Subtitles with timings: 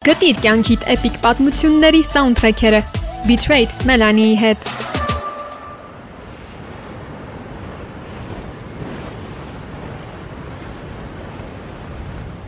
[0.00, 2.78] Գտիր կյանքիդ էպիկ պատմությունների սաունդթրեքերը.
[3.28, 4.62] Betrayed Melanie-ի հետ։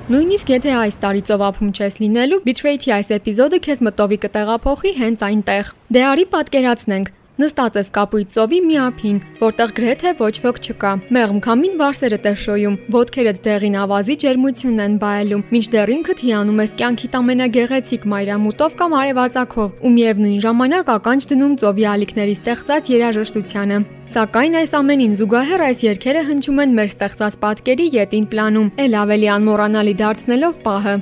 [0.08, 5.74] Նույնիսկ եթե այս տարի ծովափում չես լինելու, Betrayed-ի այս էպիզոդը քեզ մտովի կտեղափոխի հենց այնտեղ։
[5.92, 11.38] Դե արի պատկերացնենք, Նստած ես կապույտ ծովի մի ափին, որտեղ գրեթե ոչ ոք չկա։ Մեղմ
[11.46, 17.16] քամին վարսերդ է շոյում, ոտքերդ դեղին ավազի ջերմությունն են բայելում, մինչդեռ ինքդ հիանում ես կյանքիդ
[17.22, 23.78] ամենագեղեցիկ մայրամուտով կամ արևածագով, ու միևնույն ժամանակ ականջ դնում ծովի ալիքների ստեղծած երաժշտությանը։
[24.12, 29.32] Սակայն այս ամենին զուգահեռ այս երգերը հնչում են մեր ստեղծած պատկերի յետին պլանում, ել ավելի
[29.38, 30.96] անմոռանալի դարձնելով պահը։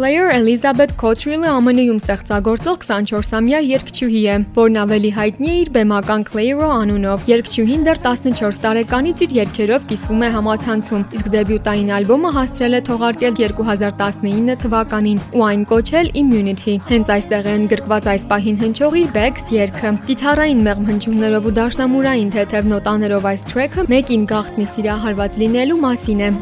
[0.00, 6.68] Claire Elizabeth Cottrell-ը ԱՄՆ-ում ստեղծագործող 24-ամյա երգչուհի է, որն ավելի հայտնի է իր բեմական Clairo
[6.72, 12.82] անունով։ Երգչուհին դեռ 14 տարեկանից իր երգերով կիսվում է համացանցում, իսկ դեբյուտային ալբոմը հասցրել է
[12.88, 19.14] թողարկել 2019 թվականին ու այն կոչել Immunity։ Հենց այստեղ է ընդգրկված այս պահին հնչող իր
[19.20, 25.80] Bags երգը։ Գիտարային մեղմ հնչյուններով ու դաշնամուրային թեթև նոտաներով այս թրեքը մեկին գաղտնի սիրահարված լինելու
[25.84, 26.32] մասին է։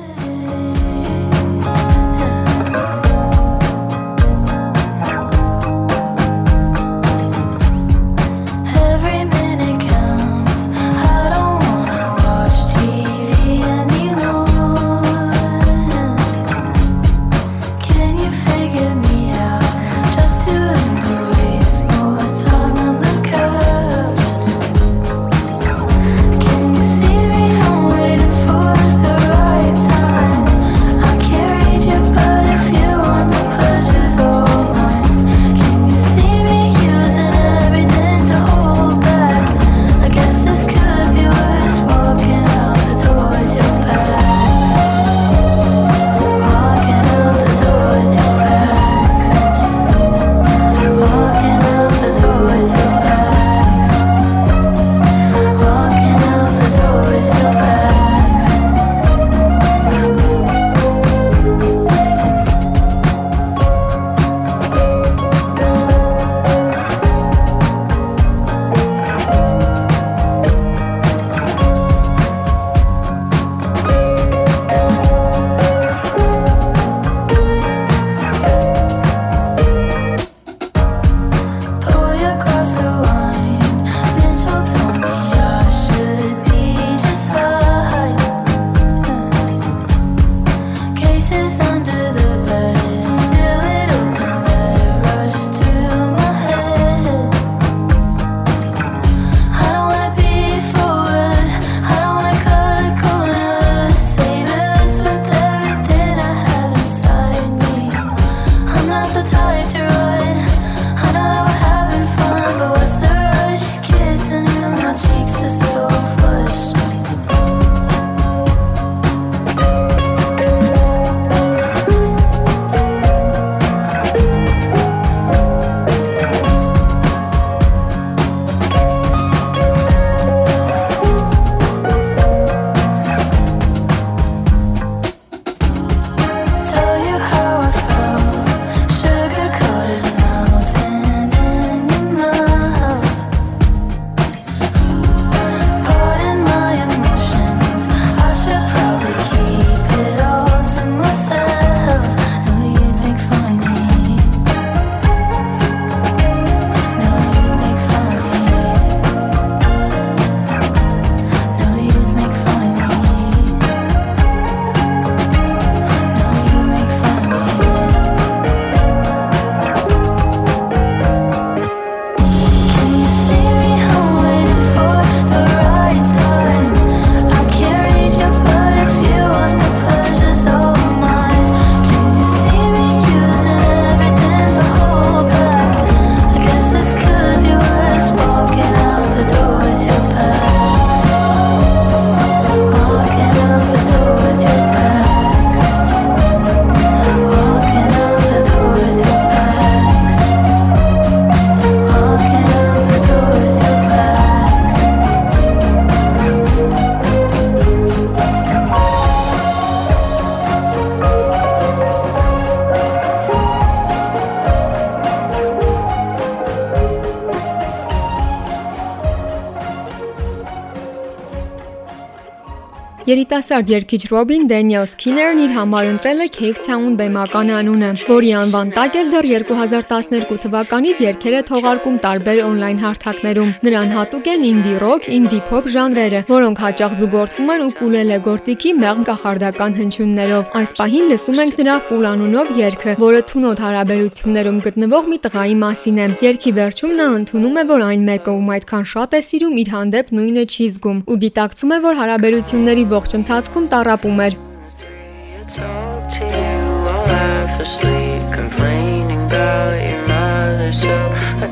[223.28, 228.71] Երիտասարդ երգիչ Ռոբին Դենիել Սքիներն իր համար ընտրել է Cape Town բեմական անունը, որի անվան
[228.72, 234.78] տակ էլ դեռ 2012 թվականից երգեր է թողարկում տարբեր on-line հարթակներում։ Նրան հատուկ են indie
[234.80, 241.13] rock, indie pop ժանրերը, որոնք հաճախ զուգորդվում են ուկուլելե գործիքի մեղմ կախարդական հնչյուններով։ Այս պահին
[241.13, 246.57] լսում ենք նրա Full անունով երգը, որը թունոտ հարաբերություններում գտնվող մի տղայի մասին է։ Երգի
[246.63, 250.45] վերջում նա ընդունում է, որ այն մեկը, ում այդքան շատ է սիրում, իր հանդեպ նույնը
[250.48, 254.36] չի զգում ու գիտակցում է, որ հարաբերությունների ողջ ընթացքում տարապում էր։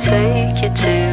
[0.07, 1.06] take you to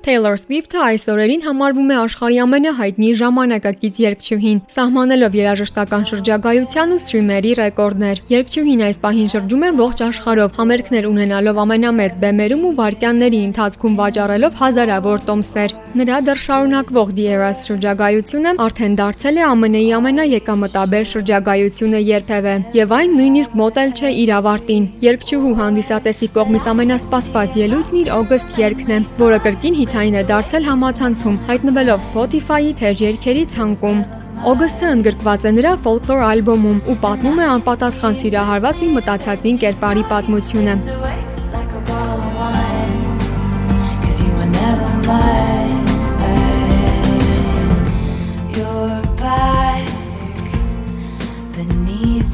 [0.00, 7.52] Taylor Swift-ը այս օրերին համարվում է աշխարհի ամենահայտնի ժամանակակից երգչուհին, սահմանելով երաժշտական շրջագայության ու սթրիմերի
[7.58, 13.98] ռեկորդներ։ Երգչուհին այս պահին շրջում է ողջ աշխարհով, համերգներ ունենալով ամենամեծ բեմերում ու վայրկյանների ընթացքում
[14.00, 22.00] վաճառելով հազարավոր տոմսեր։ Նրա դեռ շարունակվող The Eras շրջագայությունը արդեն դարձել է ԱՄՆ-ի ամենաեկամտաբեր շրջագայությունը
[22.08, 28.12] երբևէ, եւ այն նույնիսկ մոտ էլ չէ իր ավարտին։ Երգչուհու հանդիսատեսի կողմից ամենասպասված ելույթն իր
[28.20, 34.02] օգստ երգն է, որը կրկին հիթային է դարձել համացանցում, հայտնվելով Spotify-ի թեժ երգերի ցանկում։
[34.50, 40.74] Օգստը ընդգրկված է նրա Folklore ալբոմում ու պատմում է անպատասխան սիրահարված մի մտածածին կերպարի պատմությունը։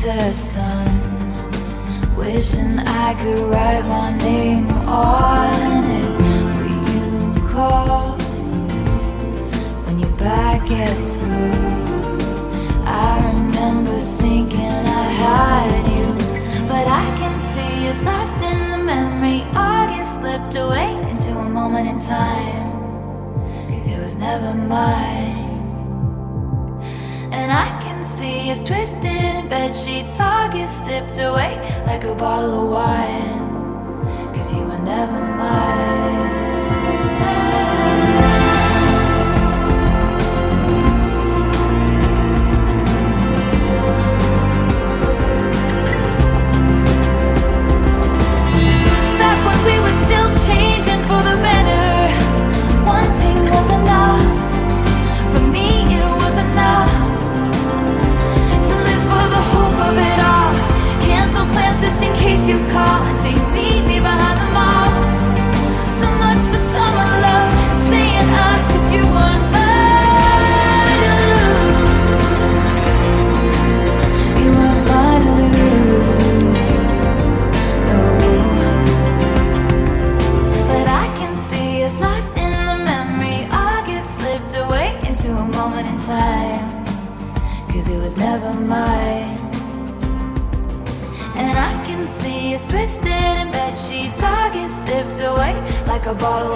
[0.07, 0.87] the sun.
[2.17, 6.16] Wishing I could write my name on it.
[7.57, 8.19] Call
[9.87, 11.57] when you're back at school?
[12.85, 14.61] I remember thinking
[15.05, 19.41] I had you, But I can see it's lost in the memory.
[19.55, 22.73] August slipped away into a moment in time.
[23.71, 25.49] Cause it was never mine.
[27.33, 30.21] And I can see it's twisted in bed sheets.
[30.21, 34.35] August sipped away like a bottle of wine.
[34.35, 36.06] Cause you were never mine.
[62.49, 63.06] You call
[96.07, 96.56] a bottle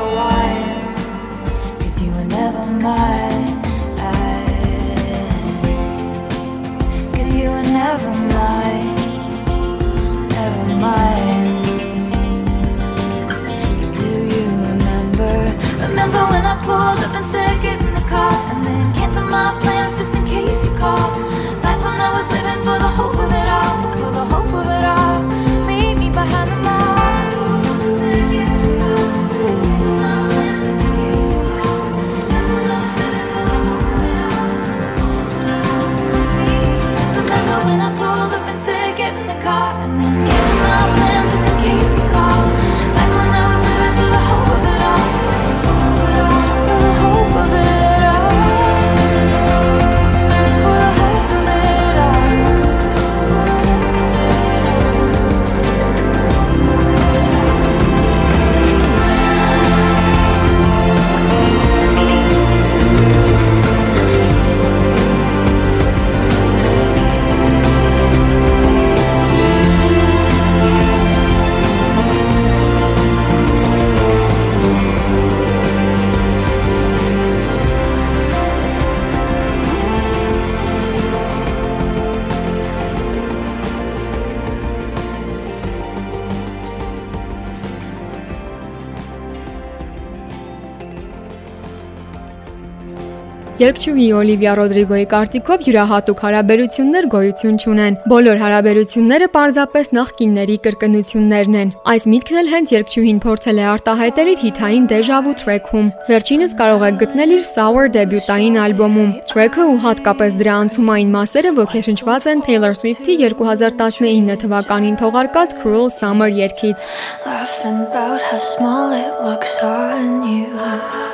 [93.61, 102.07] Երկչուհի Օլիվիա Ռոդրիգոյի կարծիքով յուրահատուկ հարաբերություններ գոյություն չունեն։ Բոլոր հարաբերությունները պարզապես նախկինների կրկնություններն են։ Այս
[102.13, 107.37] միտքն էլ հենց երկչուհին փորձել է արտահայտել իր հիթային Deja-vu track-ում։ Վերջինս կարող եք գտնել
[107.37, 114.41] իր Sour դեբյուտային ալբոմում։ Track-ը ու հատկապես դրա անցումային մասերը ոգեշնչված են Taylor Swift-ի 2019
[114.41, 116.89] թվականին թողարկած Cruel Summer երգից։
[117.29, 121.10] Laughing about how small it looks on you.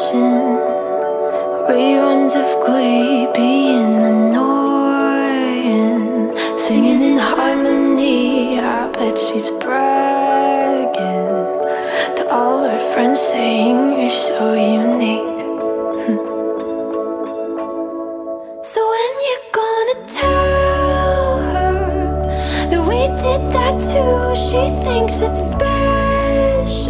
[0.00, 0.56] Watching
[1.68, 5.28] reruns of Glee being annoying,
[6.56, 8.58] singing in harmony.
[8.58, 11.34] I bet she's bragging
[12.16, 15.40] to all her friends, saying you're so unique.
[18.62, 20.49] So when you're gonna we
[23.22, 26.80] did that too, she thinks it's special,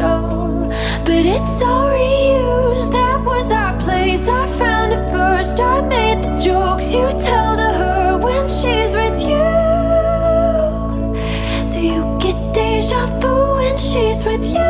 [1.05, 2.93] but it's all reused.
[2.93, 4.29] That was our place.
[4.29, 5.59] I found it first.
[5.59, 9.51] I made the jokes you tell to her when she's with you.
[11.73, 14.70] Do you get deja vu when she's with you?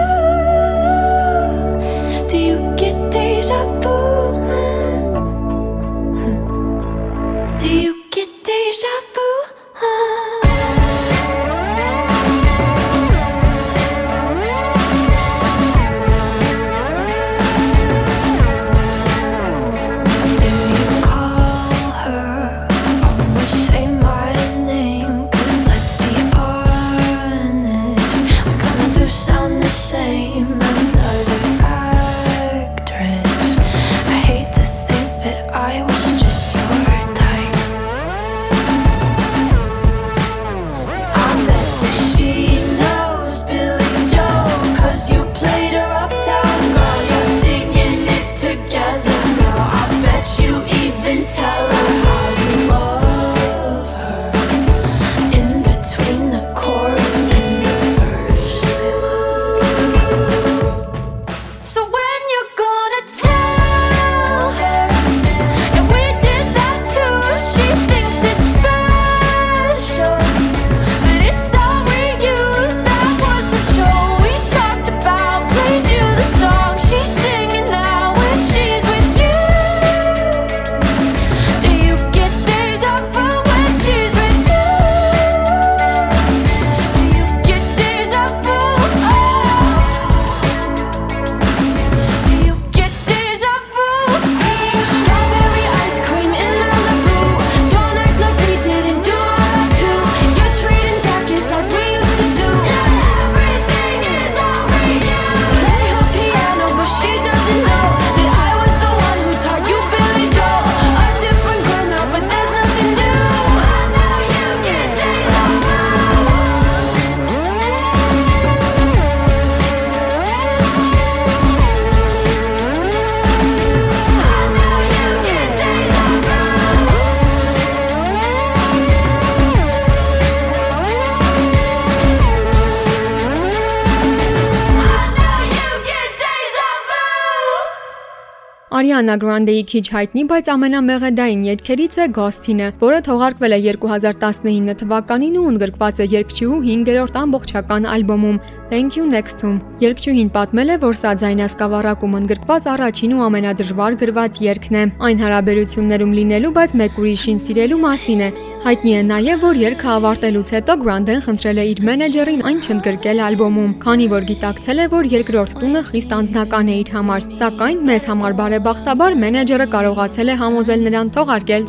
[138.80, 145.44] Ariana Grande-ի քիչ հայտնի, բայց ամենամեղեդային երգերից է Ghost-ը, որը թողարկվել է 2019 թվականին ու
[145.50, 152.12] ընդգրկված է երգչուհու 5-րդ ամբողջական ալբոմում Thank You Next-ում։ Երգչուհին պատմել է, որ սա ձայնասկավառակում
[152.20, 158.22] ընդգրկված առաջին ու ամենադժվար գրված երգն է։ Այն հարաբերություններում լինելու, բայց մեկ ուրիշին սիրելու մասին
[158.22, 158.28] է։
[158.60, 163.72] Հայտնի է նաև, որ երգը ավարտելուց հետո Grande-ն խնդրել է իր մենեջերին այն չընդգրկել ալբոմում,
[163.82, 168.38] քանի որ գիտակցել է, որ երկրորդ տունը խիստ անձնական է իր համար։ Սակայն մեզ համար
[168.70, 171.08] բարեբախտաբար մենեջերը կարողացել է համոզել նրան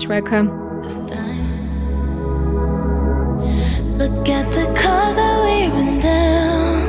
[0.02, 0.40] թրեքը։
[0.84, 1.48] this time.
[3.98, 6.82] Look at the cars that we run down.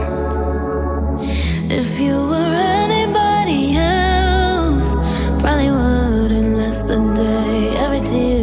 [1.81, 2.52] If you were
[2.85, 4.92] anybody else,
[5.40, 7.57] probably wouldn't last the day.
[7.85, 8.41] Every tear's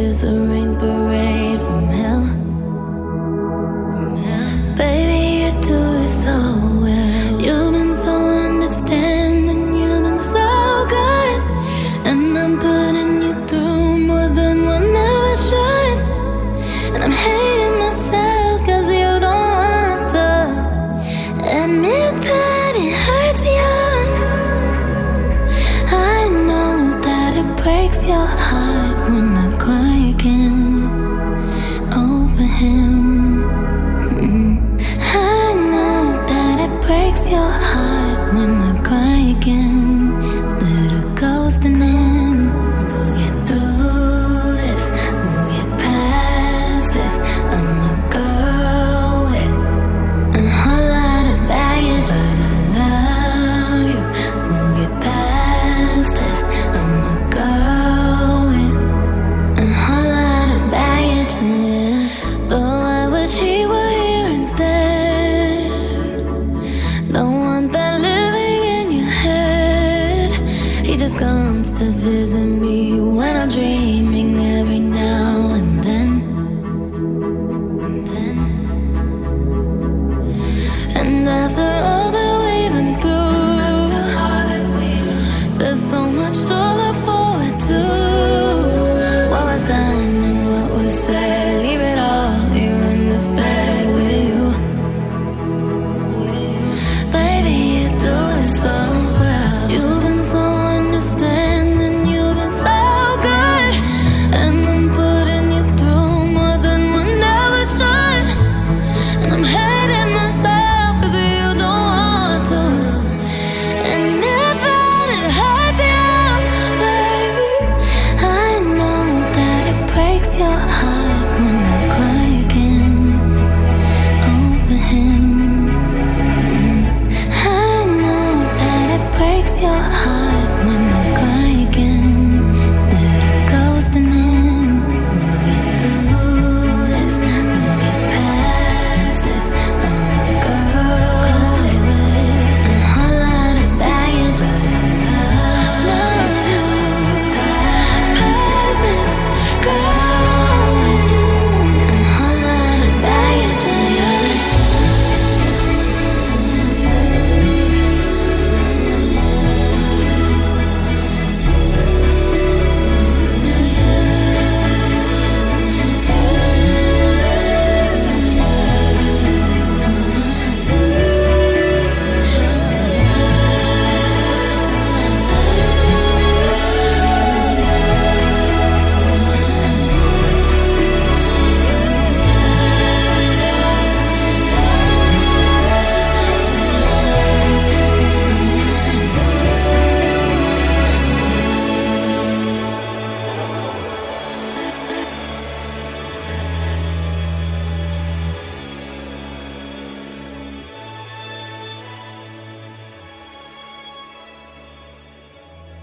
[81.58, 81.89] after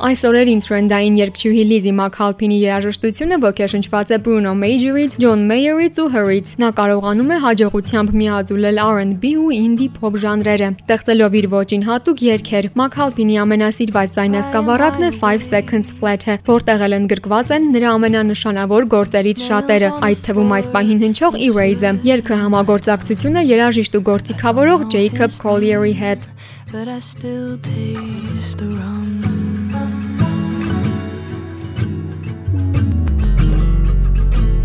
[0.08, 6.54] Այս օրերին տրենդային երգչուհի Լիզի Մաքհալփինի երաժշտությունը ոգեշնչված է Bruno Major-ից, John Mayer-ից ու Her-ից։
[6.62, 12.70] Նա կարողանում է հաջողությամբ միաձուլել R&B ու indie pop ժանրերը, ստեղծելով իր ոճին հատուկ երգեր։
[12.80, 19.92] Մաքհալփինի ամենասիրված ձայնասկավառակն է 5 Seconds Flat-ը, որտեղ էլ ընդգրկված են նրա ամենանշանավոր գործերից շատերը,
[20.08, 26.32] այդ թվում այս պահին հնչող Erase-ը։ Երգը համագործակցություն է երաժիշտ ու գործիքավորող Jacob Collier-ի հետ։
[26.70, 29.17] but I still taste the rum.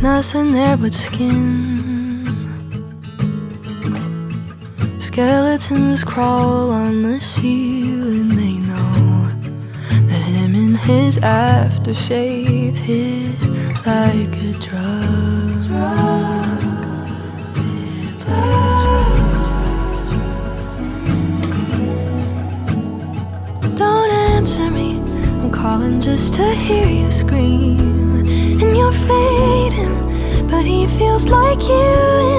[0.02, 2.26] Nothing there but skin.
[4.98, 8.30] Skeletons crawl on the ceiling.
[8.30, 9.30] They know
[10.08, 13.40] that him and his aftershave hit
[13.86, 15.68] like a drug.
[23.76, 24.98] Don't answer me.
[25.42, 28.01] I'm calling just to hear you scream.
[28.74, 32.31] You're fading, but he feels like you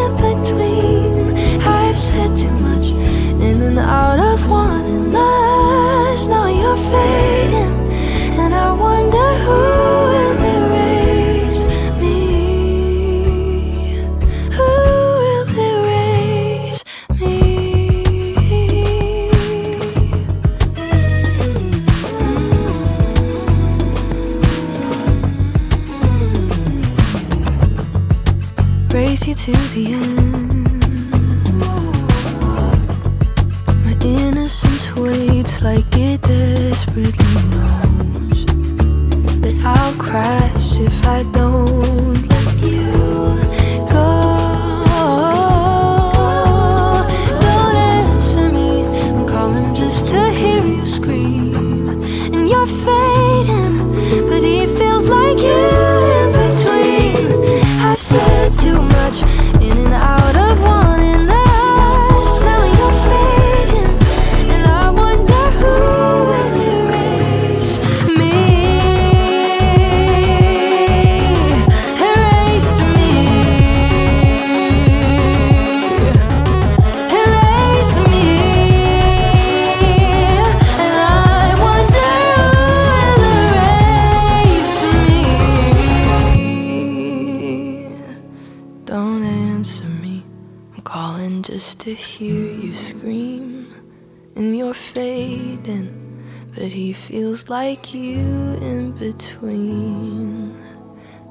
[97.50, 100.56] like you in between.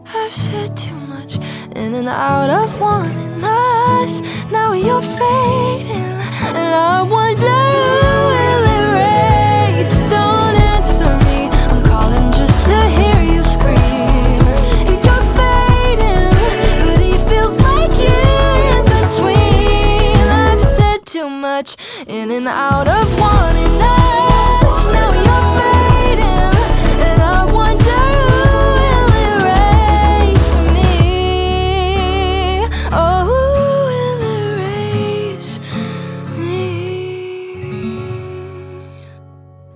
[0.05, 1.37] I've said too much
[1.77, 4.21] in and out of wanting us.
[4.51, 6.19] Now you're fading,
[6.57, 7.59] and I wonder
[8.03, 10.01] who will erase.
[10.11, 11.49] Don't answer me.
[11.71, 14.43] I'm calling just to hear you scream.
[14.89, 16.31] And you're fading,
[16.87, 17.57] but he feels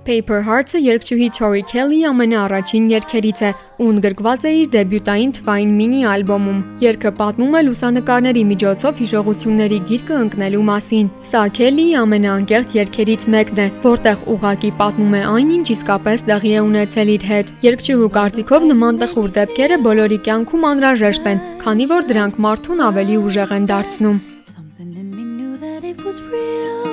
[0.06, 3.48] Paper Hearts-ը երգչուհի Tori Kelly ամենաառաջին երգերից է
[3.82, 10.20] ու ընդգրկված է իր դեբյուտային թվային մինի ալբոմում։ Երգը պատմում է լուսանկարների միջոցով հիշողությունների գիրկը
[10.26, 16.26] ընկնելու մասին։ Սա Kelly-ի ամենաանկեղծ երգերից մեկն է, որտեղ ուղակի պատմում է այն, ինչ իսկապես
[16.30, 21.90] տեղի է ունեցել իր հետ։ Երգչուհու կարծիքով նման տխուր դեպքերը բոլորի կյանքում անհրաժեշտ են, քանի
[21.96, 24.18] որ դրանք մարդուն ավելի ուժեղ են դարձնում։
[24.54, 26.86] Something in me knew that it was real.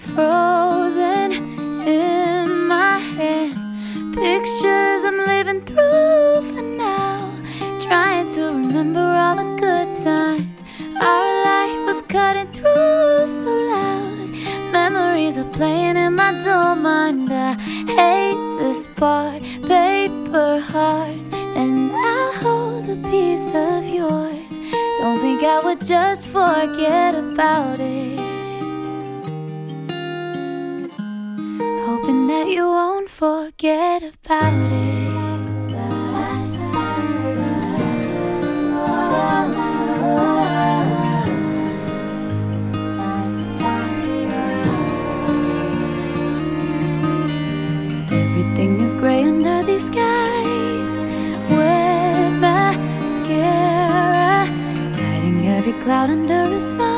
[0.00, 1.13] Frozen
[1.86, 3.52] in my head.
[4.14, 7.30] Pictures I'm living through for now.
[7.80, 10.64] Trying to remember all the good times.
[10.80, 14.30] Our light was cutting through so loud.
[14.72, 17.30] Memories are playing in my dull mind.
[17.30, 17.54] I
[17.98, 21.28] hate this part, paper heart.
[21.56, 24.40] And I'll hold a piece of yours.
[24.98, 28.43] Don't think I would just forget about it.
[32.44, 35.10] That you won't forget about it.
[48.12, 50.96] Everything is gray under these skies.
[51.50, 54.44] Wet mascara,
[54.96, 56.93] hiding every cloud under a smile.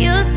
[0.00, 0.35] you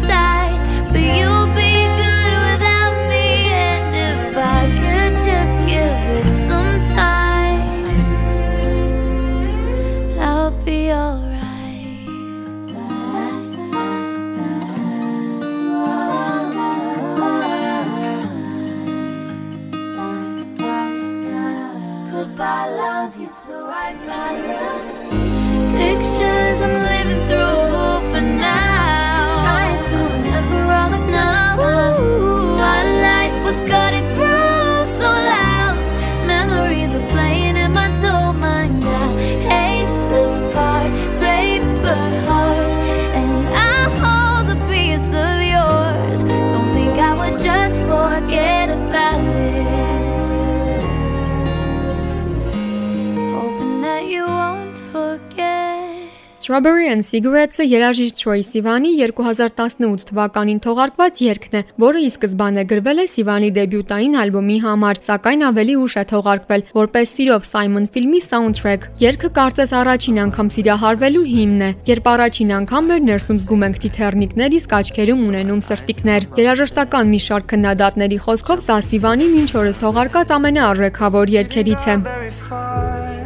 [56.50, 63.02] Strawberry and Cigarettes-ը երաժիշտ Troy Sivan-ի 2018 թվականին թողարկված երգն է, որը ի սկզբանե գրվել
[63.04, 68.90] է Sivan-ի դեբյուտային ալբոմի համար, սակայն ավելի ուշ է թողարկվել որպես Սիրով Simon ֆիլմի soundtrack։
[68.98, 74.58] Երգը կարծես առաջին անգամ սիրահարվելու հիմն է, երբ առաջին անգամ մեր ներսում զգում ենք թիթեռնիկներ,
[74.58, 81.38] իսկ աչքերում ունենում սրտիկներ։ Երաժշտական մի շարք քննադատների խոսքով սա Sivan-ի մինչ օրս թողարկած ամենաարժեքավոր
[81.38, 83.19] երգերից է։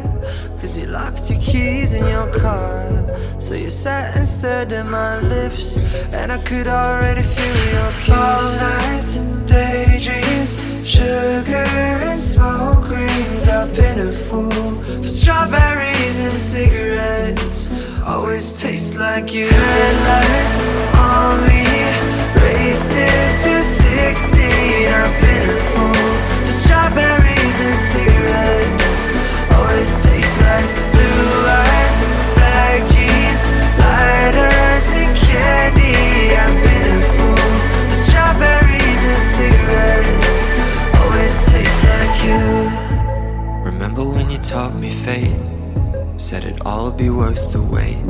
[0.60, 2.88] Cause you locked your keys in your car.
[3.38, 5.76] So you sat and stared my lips
[6.12, 8.16] And I could already feel your kiss.
[8.16, 9.16] All nights,
[9.50, 11.66] daydreams Sugar
[12.10, 17.72] and smoke rings I've been a fool For strawberries and cigarettes.
[18.06, 19.48] Always taste like you.
[19.48, 21.64] Headlights on me
[22.40, 25.23] Racing through 16 I've
[47.04, 48.02] be worth the wait.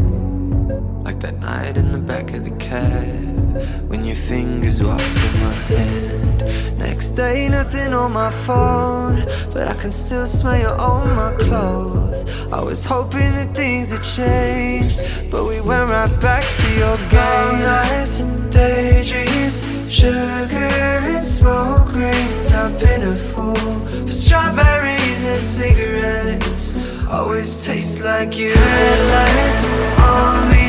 [1.05, 5.57] Like that night in the back of the cab When your fingers walked in my
[5.73, 6.79] hand.
[6.79, 9.17] Next day nothing on my phone
[9.53, 12.21] But I can still smell you on my clothes.
[12.53, 17.63] I was hoping that things had changed But we went right back to your games.
[17.75, 19.57] nights and daydreams
[19.91, 22.47] Sugar and smoke rings.
[22.53, 23.77] I've been a fool
[24.07, 29.69] For strawberries and cigarettes Always taste like you Headlights
[30.01, 30.69] on me.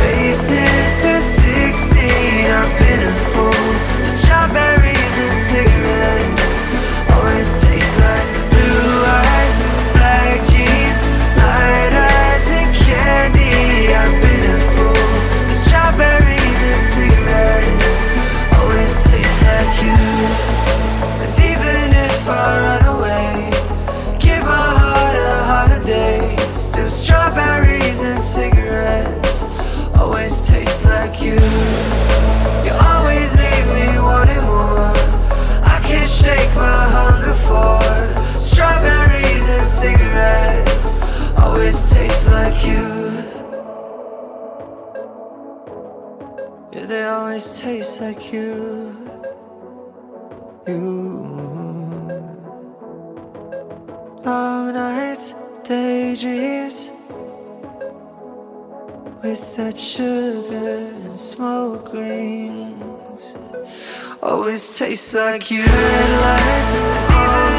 [0.00, 6.58] Racing through 16 I've been a fool For strawberries and cigarettes.
[7.12, 7.67] Always
[48.00, 48.94] like you.
[50.66, 51.38] You.
[54.24, 55.34] Long nights,
[55.64, 56.90] daydreams
[59.22, 63.34] With that sugar and smoke rings
[64.22, 66.80] Always tastes like you Headlights
[67.10, 67.57] on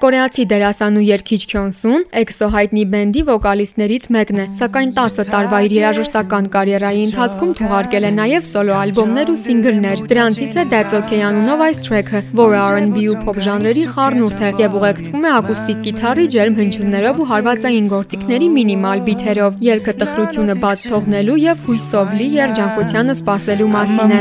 [0.00, 6.46] North-կորեացի դերասանու երգիչ Քյոնսուն EXO հայտնի բենդի վոկալիստներից մեկն է, սակայն 10 տարվա իր երաժշտական
[6.54, 11.78] կարիերայի ընթացքում թողարկել է նաև սոլո ալբոմներ ու սինգլներ։ Դրանցից է That's Okay անունով այս
[11.84, 17.20] թրեքը, որը R&B ու pop ժանրերի խառնուրդ է եւ ուղեկցվում է ակուստիկ գիթառի ջերմ հնչյուններով
[17.20, 24.16] ու հարվածային գործիքների մինիմալ բիթերով։ Երգը տխրությունը բաց թողնելու եւ հույսով լի երջանկությանը սպասելու մասին
[24.16, 24.18] է։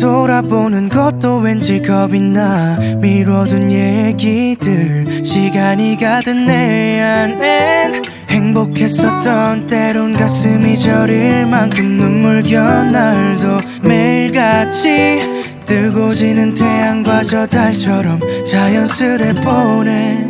[0.00, 2.78] 돌아보는 것도 왠지 겁이 나.
[3.00, 16.14] 미뤄둔 얘기들 시간이 가든 내 안엔 행복했었던 때론 가슴이 저릴 만큼 눈물겨 날도 매일같이 뜨고
[16.14, 20.24] 지는 태양과 저 달처럼 자연스레 보내.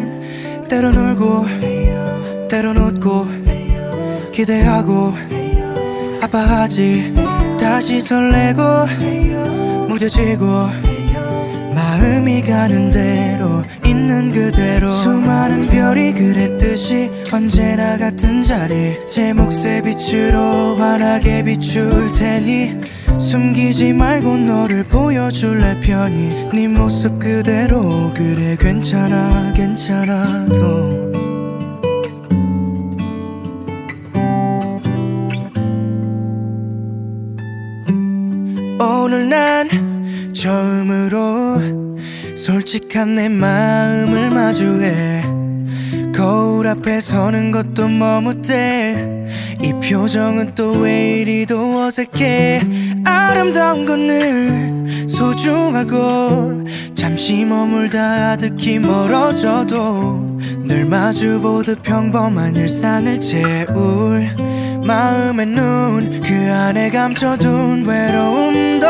[0.69, 1.47] 때론 울고
[2.49, 3.27] 때론 웃고
[4.33, 5.15] 기대하고
[6.21, 7.28] 아파하지
[7.69, 8.63] 다시 설레고
[9.89, 10.47] 무뎌지고
[11.75, 18.97] 마음이 가는 대로 있는 그대로 수많은 별이 그랬듯이 언제나 같은 자리.
[19.07, 22.81] 제 몫의 빛으로 환하게 비출 테니
[23.19, 26.49] 숨기지 말고 너를 보여줄래 편히.
[26.55, 31.08] 네 모습 그대로 그래 괜찮아 괜찮아 도
[39.19, 41.61] 오늘 난 처음으로
[42.37, 45.25] 솔직한 내 마음을 마주해.
[46.15, 49.27] 거울 앞에 서는 것도 머뭇대
[49.61, 52.63] 이 표정은 또 왜 이리도 어색해.
[53.05, 56.63] 아름다운 건늘 소중하고
[56.95, 64.31] 잠시 머물다 아득히 멀어져도 늘 마주보듯 평범한 일상을 채울
[64.87, 68.87] 마음의 눈 그 안에 감춰둔 외로움도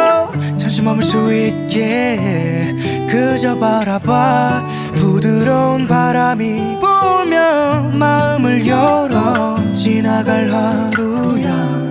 [0.78, 2.74] 잠시 머물 수 있게
[3.10, 4.64] 그저 바라봐.
[4.94, 9.56] 부드러운 바람이 불며 마음을 열어.
[9.72, 11.82] 지나갈 하루야.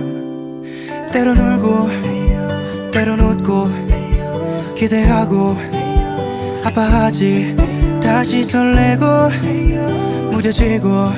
[1.12, 5.56] 때론 울고 때론 웃고 기대하고.
[6.64, 7.56] 아파하지
[8.02, 9.04] 다시 설레고
[10.32, 11.10] 무뎌지고.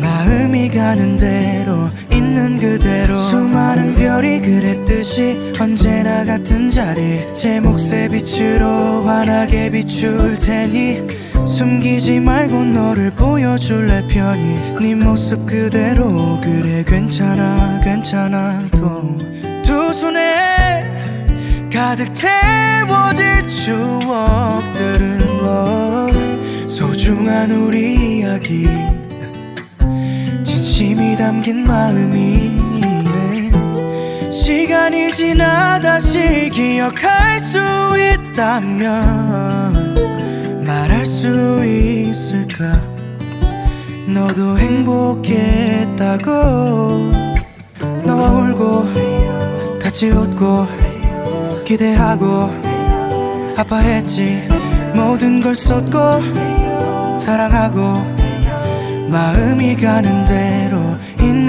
[0.00, 1.90] 마음이 가는 대로
[2.32, 7.20] 있는 그대로 수많은 별이 그랬듯이 언제나 같은 자리.
[7.34, 11.02] 제 몫의 빛으로 환하게 비출 테니
[11.46, 14.58] 숨기지 말고 너를 보여줄래 편히.
[14.80, 19.18] 네 모습 그대로 그래 괜찮아 괜찮아도
[19.62, 26.08] 두 손에 가득 채워질 추억들은 뭐
[26.66, 28.66] 소중한 우리 이야기
[30.72, 32.50] 진심이 담긴 마음이
[34.30, 37.58] 시간이 지나 다시 기억할 수
[38.32, 39.04] 있다면
[40.64, 42.80] 말할 수 있을까?
[44.06, 46.30] 너도 행복했다고
[48.06, 50.66] 너와 울고 같이 웃고
[51.66, 52.50] 기대하고
[53.58, 54.48] 아파했지.
[54.94, 58.22] 모든 걸 쏟고 사랑하고
[59.10, 60.51] 마음이 가는 대로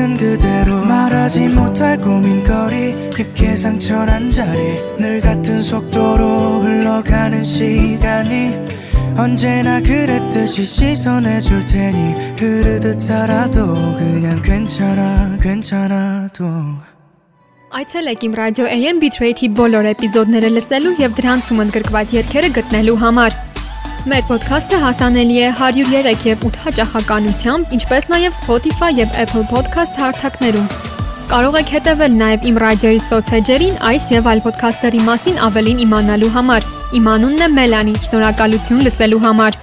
[0.03, 8.55] 있는 그대로 말하지 못할 고민거리 깊게 상처난 자리 늘 같은 속도로 흘러가는 시간이
[9.17, 16.47] 언제나 그랬듯이 씻어내 줄 테니 흐르듯 살아도 그냥 괜찮아 괜찮아도
[17.69, 23.37] Այցելեք իմ ռադիո AM Bitrate-ի բոլոր էպիզոդները լսելու եւ դրանցում ընդգրկված երգերը գտնելու համար։
[24.04, 30.66] Մեր ոդքասթը հասանելի է 103 եւ 8 հաճախականությամբ, ինչպես նաեւ Spotify եւ Apple Podcast հարթակներում։
[31.30, 36.68] Կարող եք հետևել նաեւ իմ ռադիոյի սոցհեջերին այս եւ այլ ոդքասթերի մասին ավելին իմանալու համար։
[37.00, 39.60] Իմ անունն է Մելանի։ Շնորհակալություն լսելու համար։